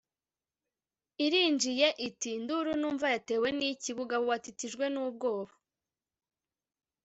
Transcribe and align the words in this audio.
irinjiye, 1.25 1.87
iti... 2.07 2.31
nduru 2.43 2.71
numva... 2.79 3.07
yatewe 3.15 3.47
n'iki? 3.57 3.91
bugabo 3.97 4.23
watitijwe 4.31 4.85
n'ubwoba 4.93 5.53